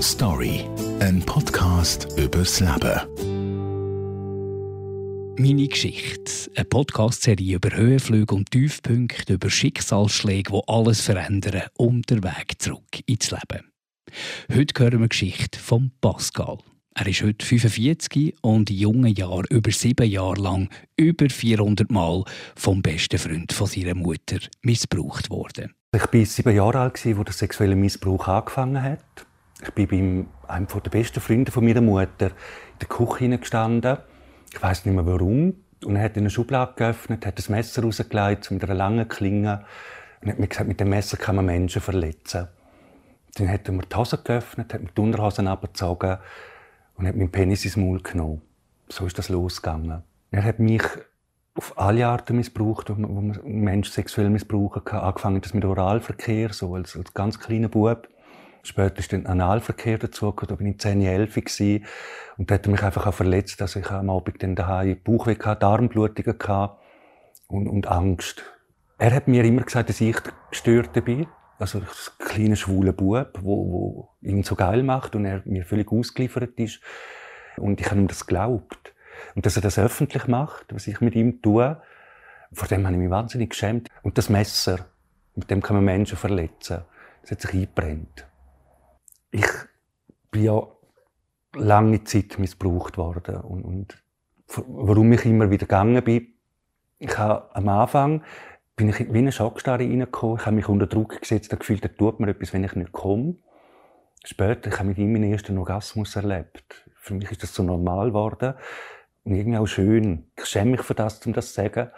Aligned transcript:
Story, 0.00 0.64
ein 1.00 1.20
Podcast 1.26 2.06
übers 2.16 2.60
Leben. 2.60 3.00
Meine 5.36 5.66
Geschichte, 5.66 6.52
eine 6.54 6.66
Podcast-Serie 6.66 7.56
über 7.56 7.76
Höhenflüge 7.76 8.32
und 8.32 8.48
Tiefpunkte, 8.52 9.32
über 9.32 9.50
Schicksalsschläge, 9.50 10.52
die 10.52 10.60
alles 10.68 11.00
verändern 11.00 11.62
und 11.76 12.08
der 12.10 12.22
Weg 12.22 12.62
zurück 12.62 13.00
ins 13.06 13.32
Leben. 13.32 13.72
Heute 14.54 14.84
hören 14.84 15.00
wir 15.00 15.08
die 15.08 15.08
Geschichte 15.08 15.58
von 15.58 15.90
Pascal. 16.00 16.58
Er 16.94 17.06
ist 17.08 17.22
heute 17.22 17.44
45 17.44 18.36
und 18.42 18.70
in 18.70 18.76
jungen 18.76 19.14
Jahren 19.14 19.46
über 19.50 19.72
sieben 19.72 20.08
Jahre 20.08 20.40
lang 20.40 20.68
über 20.96 21.28
400 21.28 21.90
Mal 21.90 22.22
vom 22.54 22.82
besten 22.82 23.18
Freund 23.18 23.52
von 23.52 23.66
seiner 23.66 23.96
Mutter 23.96 24.38
missbraucht 24.62 25.30
worden. 25.30 25.74
Ich 25.90 26.02
war 26.02 26.24
sieben 26.26 26.54
Jahre 26.54 26.80
alt, 26.80 27.02
als 27.02 27.02
der 27.02 27.32
sexuelle 27.32 27.74
Missbrauch 27.74 28.28
angefangen 28.28 28.82
hat. 28.82 29.26
Ich 29.62 29.70
bin 29.72 30.26
bei 30.42 30.52
einem 30.52 30.66
der 30.66 30.90
besten 30.90 31.22
Freunde 31.22 31.50
meiner 31.62 31.80
Mutter 31.80 32.26
in 32.26 32.78
der 32.78 32.88
Küche 32.88 33.38
gestanden. 33.38 33.96
Ich 34.52 34.62
weiß 34.62 34.84
nicht 34.84 34.94
mehr 34.94 35.06
warum. 35.06 35.54
Und 35.82 35.96
er 35.96 36.02
hat 36.02 36.18
eine 36.18 36.28
Schublade 36.28 36.74
geöffnet, 36.76 37.24
hat 37.24 37.38
das 37.38 37.48
Messer 37.48 37.82
rausgelegt 37.82 38.50
mit 38.50 38.62
einer 38.64 38.74
langen 38.74 39.08
Klinge 39.08 39.64
und 40.20 40.28
hat 40.28 40.38
mir 40.38 40.48
gesagt, 40.48 40.68
mit 40.68 40.78
dem 40.78 40.90
Messer 40.90 41.16
kann 41.16 41.36
man 41.36 41.46
Menschen 41.46 41.80
verletzen. 41.80 42.48
Dann 43.36 43.48
hat 43.48 43.66
er 43.66 43.72
mir 43.72 43.86
die 43.90 43.96
Hose 43.96 44.18
geöffnet, 44.18 44.74
hat 44.74 44.82
mir 44.82 44.90
die 44.94 45.00
Unterhosen 45.00 45.48
abgezogen 45.48 46.18
und 46.96 47.06
hat 47.06 47.16
meinen 47.16 47.32
Penis 47.32 47.64
ins 47.64 47.78
Maul 47.78 48.02
genommen. 48.02 48.42
So 48.90 49.06
ist 49.06 49.16
das 49.16 49.30
losgegangen. 49.30 50.02
Er 50.32 50.44
hat 50.44 50.58
mich 50.58 50.82
auf 51.58 51.76
alle 51.76 52.06
Arten 52.06 52.36
missbraucht, 52.36 52.88
wo 52.88 52.94
man 52.94 53.38
Menschen 53.44 53.92
sexuell 53.92 54.30
missbrauchen 54.30 54.84
kann. 54.84 55.00
Angefangen 55.00 55.40
das 55.40 55.54
mit 55.54 55.64
Oralverkehr, 55.64 56.52
so 56.52 56.74
als, 56.74 56.96
als 56.96 57.12
ganz 57.14 57.40
kleiner 57.40 57.68
Bub. 57.68 58.08
Später 58.62 58.98
ist 58.98 59.12
dann 59.12 59.26
Analverkehr 59.26 59.98
dazugekommen, 59.98 60.48
da 60.48 60.54
bin 60.54 60.66
ich 60.68 60.78
10, 60.78 61.02
11 61.02 61.34
gewesen. 61.34 61.84
Und 62.36 62.50
da 62.50 62.54
hat 62.54 62.66
er 62.66 62.70
mich 62.70 62.82
einfach 62.82 63.06
auch 63.06 63.14
verletzt, 63.14 63.60
dass 63.60 63.74
ich 63.74 63.90
am 63.90 64.08
Abend 64.08 64.40
dann 64.42 64.54
daheim 64.54 65.00
Bauchweh 65.02 65.36
hatte, 65.36 65.60
Darmblutungen 65.60 66.38
hatte 66.46 66.76
und, 67.48 67.66
und 67.66 67.88
Angst. 67.88 68.44
Er 68.98 69.12
hat 69.14 69.26
mir 69.26 69.44
immer 69.44 69.62
gesagt, 69.62 69.88
dass 69.88 70.00
ich 70.00 70.16
gestört 70.50 70.92
bin. 71.04 71.26
Also, 71.58 71.78
ein 71.78 71.86
kleiner 72.18 72.56
schwuler 72.56 72.92
Bub, 72.92 73.40
wo, 73.42 73.72
wo 73.72 74.08
ihn 74.20 74.44
so 74.44 74.54
geil 74.54 74.84
macht 74.84 75.16
und 75.16 75.24
er 75.24 75.42
mir 75.44 75.64
völlig 75.64 75.90
ausgeliefert 75.90 76.58
ist. 76.60 76.80
Und 77.56 77.80
ich 77.80 77.90
habe 77.90 78.00
ihm 78.00 78.06
das 78.06 78.26
geglaubt. 78.26 78.94
Und 79.34 79.46
dass 79.46 79.56
er 79.56 79.62
das 79.62 79.78
öffentlich 79.78 80.26
macht, 80.26 80.72
was 80.72 80.86
ich 80.86 81.00
mit 81.00 81.14
ihm 81.14 81.42
tue, 81.42 81.80
vor 82.52 82.68
dem 82.68 82.86
habe 82.86 82.94
ich 82.96 83.02
mich 83.02 83.10
wahnsinnig 83.10 83.50
geschämt. 83.50 83.88
Und 84.02 84.18
das 84.18 84.28
Messer, 84.28 84.86
mit 85.34 85.50
dem 85.50 85.62
kann 85.62 85.76
man 85.76 85.84
Menschen 85.84 86.16
verletzen. 86.16 86.84
Das 87.22 87.30
hat 87.32 87.40
sich 87.42 87.52
eingebrennt. 87.52 88.26
Ich 89.30 89.46
bin 90.30 90.44
ja 90.44 90.66
lange 91.54 92.04
Zeit 92.04 92.38
missbraucht 92.38 92.96
worden. 92.96 93.36
Und, 93.36 93.64
und 93.64 94.02
warum 94.66 95.12
ich 95.12 95.24
immer 95.24 95.50
wieder 95.50 95.66
gegangen 95.66 96.02
bin, 96.02 96.28
ich 96.98 97.16
habe 97.16 97.54
am 97.54 97.68
Anfang 97.68 98.22
bin 98.76 98.88
ich 98.88 99.12
wie 99.12 99.18
eine 99.18 99.32
Schockstarre 99.32 99.82
reingekommen. 99.82 100.38
Ich 100.38 100.46
habe 100.46 100.56
mich 100.56 100.68
unter 100.68 100.86
Druck 100.86 101.20
gesetzt, 101.20 101.52
das 101.52 101.58
Gefühl, 101.58 101.78
da 101.78 101.88
tut 101.88 102.20
mir 102.20 102.28
etwas, 102.28 102.52
wenn 102.52 102.64
ich 102.64 102.74
nicht 102.74 102.92
komme. 102.92 103.36
Später, 104.24 104.68
ich 104.70 104.78
habe 104.78 104.88
mit 104.88 104.98
ihm 104.98 105.12
meinen 105.12 105.32
ersten 105.32 105.58
Orgasmus 105.58 106.16
erlebt. 106.16 106.88
Für 106.96 107.14
mich 107.14 107.30
ist 107.30 107.42
das 107.42 107.54
so 107.54 107.62
normal 107.62 108.08
geworden. 108.08 108.54
Und 109.28 109.34
irgendwie 109.34 109.58
auch 109.58 109.66
schön. 109.66 110.24
Ich 110.38 110.46
schäme 110.46 110.70
mich 110.70 110.80
für 110.80 110.94
das, 110.94 111.24
um 111.26 111.34
das 111.34 111.48
zu 111.48 111.60
sagen. 111.60 111.90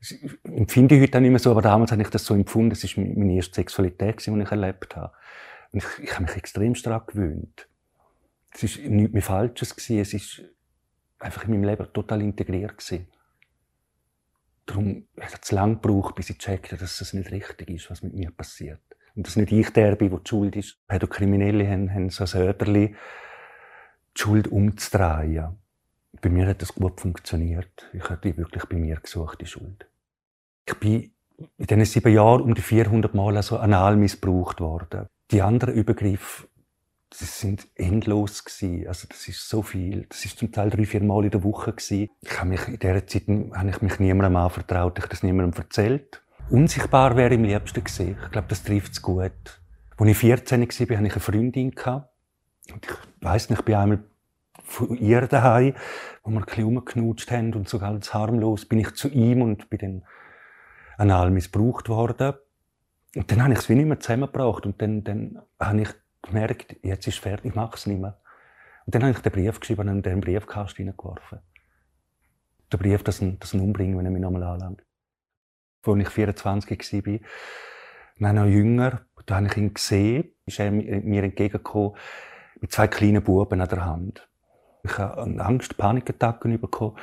Das 0.00 0.12
empfinde 0.42 0.96
ich 0.96 1.02
heute 1.02 1.20
nicht 1.20 1.30
mehr 1.30 1.38
so, 1.38 1.52
aber 1.52 1.62
damals 1.62 1.92
habe 1.92 2.02
ich 2.02 2.08
das 2.08 2.24
so 2.24 2.34
empfunden. 2.34 2.70
Das 2.70 2.82
war 2.96 3.04
meine 3.04 3.36
erste 3.36 3.54
Sexualität, 3.54 4.26
die 4.26 4.30
ich 4.42 4.50
erlebt 4.50 4.96
habe. 4.96 5.12
Und 5.70 5.84
ich, 5.84 6.02
ich 6.02 6.12
habe 6.14 6.24
mich 6.24 6.34
extrem 6.34 6.74
stark 6.74 7.12
gewöhnt. 7.12 7.68
Es 8.52 8.76
war 8.76 8.88
nichts 8.88 9.12
mehr 9.12 9.22
Falsches. 9.22 9.76
Gewesen. 9.76 10.00
Es 10.00 10.38
war 10.40 10.46
einfach 11.20 11.44
in 11.44 11.52
meinem 11.52 11.62
Leben 11.62 11.86
total 11.92 12.22
integriert. 12.22 12.76
Gewesen. 12.76 13.06
Darum 14.66 15.06
hat 15.20 15.44
es 15.44 15.52
lange 15.52 15.76
gebraucht, 15.76 16.16
bis 16.16 16.30
ich 16.30 16.38
checkte, 16.38 16.76
dass 16.76 17.00
es 17.00 17.12
nicht 17.12 17.30
richtig 17.30 17.70
ist, 17.70 17.88
was 17.88 18.02
mit 18.02 18.14
mir 18.14 18.32
passiert. 18.32 18.80
Und 19.14 19.28
dass 19.28 19.36
nicht 19.36 19.52
ich 19.52 19.70
der 19.70 19.94
bin, 19.94 20.10
der 20.10 20.18
die 20.18 20.28
Schuld 20.28 20.56
ist. 20.56 20.84
Pädokriminelle 20.88 21.70
haben, 21.70 21.94
haben 21.94 22.10
so 22.10 22.24
ein 22.24 22.48
Öderli, 22.48 22.96
die 24.16 24.20
Schuld 24.20 24.48
umzudrehen. 24.48 25.60
Bei 26.24 26.30
mir 26.30 26.46
hat 26.46 26.62
das 26.62 26.74
gut 26.74 27.02
funktioniert. 27.02 27.90
Ich 27.92 28.08
habe 28.08 28.34
wirklich 28.38 28.64
bei 28.64 28.76
mir 28.76 28.96
gesucht, 28.96 29.42
die 29.42 29.46
Schuld. 29.46 29.86
Ich 30.66 30.74
bin 30.80 31.12
in 31.58 31.66
diesen 31.66 31.84
sieben 31.84 32.14
Jahren 32.14 32.40
um 32.40 32.54
die 32.54 32.62
400 32.62 33.12
Mal 33.14 33.36
also 33.36 33.58
anal 33.58 33.96
missbraucht 33.96 34.58
worden. 34.62 35.06
Die 35.30 35.42
anderen 35.42 35.74
Übergriffe 35.74 36.48
das 37.10 37.38
sind 37.38 37.68
endlos 37.74 38.42
gewesen. 38.42 38.88
Also 38.88 39.06
das 39.06 39.28
ist 39.28 39.46
so 39.46 39.60
viel. 39.60 40.06
Das 40.08 40.24
ist 40.24 40.38
zum 40.38 40.50
Teil 40.50 40.70
drei, 40.70 40.86
vier 40.86 41.02
Mal 41.02 41.24
in 41.24 41.30
der 41.30 41.44
Woche 41.44 41.72
gewesen. 41.72 42.08
Ich 42.22 42.40
habe 42.40 42.48
mich 42.48 42.66
in 42.68 42.78
dieser 42.78 43.06
Zeit 43.06 43.28
habe 43.28 43.68
ich 43.68 43.82
mich 43.82 43.98
niemandem 43.98 44.36
anvertraut. 44.36 44.96
Ich 44.96 45.04
habe 45.04 45.10
das 45.10 45.22
niemandem 45.22 45.62
erzählt. 45.62 46.22
Unsichtbar 46.48 47.16
wäre 47.18 47.34
im 47.34 47.44
liebsten 47.44 47.84
gewesen. 47.84 48.16
Ich 48.24 48.30
glaube, 48.30 48.48
das 48.48 48.62
trifft 48.62 48.94
es 48.94 49.02
gut. 49.02 49.60
Als 49.98 50.10
ich 50.10 50.16
14 50.16 50.62
war, 50.62 50.66
hatte 50.66 50.82
ich 50.88 51.12
eine 51.12 51.20
Freundin. 51.20 51.72
Und 52.72 52.86
ich 52.86 52.96
weiss 53.20 53.50
nicht, 53.50 53.58
ich 53.58 53.64
bin 53.66 53.74
einmal 53.74 54.04
von 54.62 54.96
ihr 54.96 55.22
daheim, 55.22 55.74
wo 56.22 56.30
wir 56.30 56.38
ein 56.38 56.44
bisschen 56.44 56.64
rumgeknutscht 56.64 57.30
haben 57.30 57.54
und 57.54 57.68
so 57.68 57.78
ganz 57.78 58.14
harmlos, 58.14 58.66
bin 58.66 58.78
ich 58.78 58.94
zu 58.94 59.08
ihm 59.08 59.42
und 59.42 59.68
bin 59.68 59.78
dann 59.78 60.04
anal 60.96 61.30
missbraucht 61.30 61.88
worden. 61.88 62.34
Und 63.14 63.30
dann 63.30 63.42
habe 63.42 63.52
ich 63.52 63.60
es 63.60 63.68
wie 63.68 63.74
nicht 63.74 63.86
mehr 63.86 64.00
zusammengebracht. 64.00 64.66
Und 64.66 64.80
dann, 64.80 65.04
dann 65.04 65.42
habe 65.60 65.82
ich 65.82 65.88
gemerkt, 66.22 66.76
jetzt 66.82 67.06
ist 67.06 67.14
es 67.14 67.20
fertig, 67.20 67.50
ich 67.50 67.54
mache 67.54 67.76
es 67.76 67.86
nicht 67.86 68.00
mehr. 68.00 68.20
Und 68.86 68.94
dann 68.94 69.02
habe 69.02 69.12
ich 69.12 69.18
den 69.18 69.32
Brief 69.32 69.60
geschrieben 69.60 69.88
und 69.88 70.04
den 70.04 70.20
Briefkasten 70.20 70.78
hineingeworfen. 70.78 71.40
Der 72.72 72.78
Brief, 72.78 73.02
dass 73.02 73.20
ihn, 73.20 73.38
dass 73.38 73.54
ihn 73.54 73.60
umbringen, 73.60 73.98
wenn 73.98 74.04
er 74.04 74.10
mich 74.10 74.20
nochmal 74.20 74.42
anlangt. 74.42 74.84
Als 75.86 75.98
ich 75.98 76.08
24 76.08 77.06
war, 77.06 77.18
dann 78.18 78.36
noch 78.36 78.46
jünger, 78.46 79.02
da 79.26 79.36
habe 79.36 79.46
ich 79.46 79.56
ihn 79.56 79.74
gesehen, 79.74 80.32
ist 80.46 80.58
er 80.58 80.70
mir 80.70 81.22
entgegengekommen, 81.22 81.96
mit 82.60 82.72
zwei 82.72 82.88
kleinen 82.88 83.22
Buben 83.22 83.60
an 83.60 83.68
der 83.68 83.84
Hand. 83.84 84.28
Ich 84.84 84.98
habe 84.98 85.40
Angst, 85.40 85.76
Panikattacken 85.76 86.60
bekommen. 86.60 86.96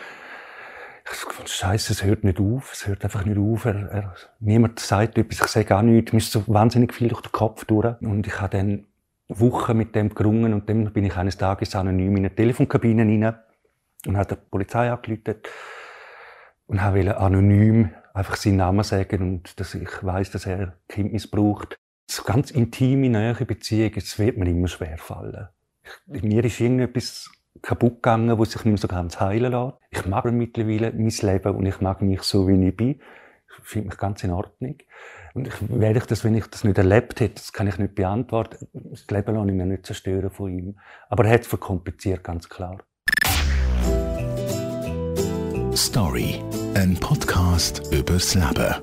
Ich 1.03 1.49
Scheiße, 1.51 1.93
es 1.93 2.03
hört 2.03 2.23
nicht 2.23 2.39
auf, 2.39 2.73
es 2.73 2.87
hört 2.87 3.03
einfach 3.03 3.25
nicht 3.25 3.37
auf. 3.37 3.65
Er, 3.65 3.89
er, 3.89 4.15
niemand 4.39 4.79
sagt 4.79 5.17
etwas, 5.17 5.41
ich 5.41 5.47
sage 5.47 5.75
auch 5.75 5.81
nichts. 5.81 6.13
Mir 6.13 6.19
ist 6.19 6.31
so 6.31 6.43
wahnsinnig 6.47 6.93
viel 6.93 7.09
durch 7.09 7.21
den 7.21 7.31
Kopf 7.31 7.65
durch. 7.65 7.99
Und 8.01 8.27
ich 8.27 8.39
habe 8.39 8.57
dann 8.57 8.85
Wochen 9.27 9.77
mit 9.77 9.95
dem 9.95 10.13
gerungen 10.13 10.53
und 10.53 10.69
dann 10.69 10.91
bin 10.93 11.05
ich 11.05 11.15
eines 11.17 11.37
Tages 11.37 11.75
anonym 11.75 12.17
in 12.17 12.25
eine 12.25 12.35
Telefonkabine 12.35 13.03
rein 13.03 13.35
und 14.05 14.17
habe 14.17 14.35
die 14.35 14.41
Polizei 14.49 14.91
angerufen 14.91 15.41
und 16.67 16.83
wollte 16.83 17.17
anonym 17.17 17.91
einfach 18.13 18.35
seinen 18.35 18.57
Namen 18.57 18.83
sagen 18.83 19.21
und 19.21 19.59
dass 19.59 19.73
ich 19.73 20.03
weiß, 20.03 20.31
dass 20.31 20.45
er 20.45 20.77
Kind 20.87 21.13
missbraucht. 21.13 21.77
So 22.09 22.23
ganz 22.23 22.51
intime, 22.51 23.09
nähere 23.09 23.45
Beziehungen, 23.45 23.93
das 23.95 24.19
wird 24.19 24.37
mir 24.37 24.49
immer 24.49 24.67
schwer 24.67 24.97
fallen. 24.97 25.47
Ich, 26.07 26.23
mir 26.23 26.43
ist 26.43 26.59
irgendetwas 26.59 27.31
kaputt 27.61 27.95
gegangen, 27.95 28.37
wo 28.37 28.45
sich 28.45 28.55
nicht 28.57 28.65
mehr 28.65 28.77
so 28.77 28.87
ganz 28.87 29.19
heilen 29.19 29.51
lässt. 29.51 29.77
Ich 29.89 30.05
mag 30.05 30.25
mittlerweile 30.25 30.91
mein 30.93 31.09
Leben 31.09 31.55
und 31.55 31.65
ich 31.65 31.81
mag 31.81 32.01
mich 32.01 32.21
so, 32.23 32.47
wie 32.47 32.67
ich 32.67 32.75
bin. 32.75 33.01
Ich 33.59 33.65
finde 33.65 33.89
mich 33.89 33.97
ganz 33.97 34.23
in 34.23 34.31
Ordnung. 34.31 34.75
Und 35.33 35.47
ich, 35.47 35.53
werde 35.69 35.99
ich 35.99 36.05
das, 36.05 36.23
wenn 36.23 36.35
ich 36.35 36.47
das 36.47 36.63
nicht 36.63 36.77
erlebt 36.77 37.19
hätte, 37.19 37.35
das 37.35 37.53
kann 37.53 37.67
ich 37.67 37.77
nicht 37.77 37.95
beantworten. 37.95 38.67
Das 38.73 39.07
Leben 39.09 39.35
lasse 39.35 39.49
ich 39.49 39.55
mir 39.55 39.65
nicht 39.65 39.85
zerstören 39.85 40.29
von 40.29 40.49
ihm. 40.51 40.79
Aber 41.09 41.25
er 41.25 41.33
hat 41.33 41.41
es 41.41 41.47
verkompliziert, 41.47 42.23
ganz 42.23 42.49
klar. 42.49 42.79
Story, 45.75 46.41
ein 46.75 46.95
Podcast 46.95 47.91
übers 47.91 48.35
Leben. 48.35 48.75